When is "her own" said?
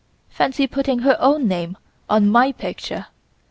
1.05-1.47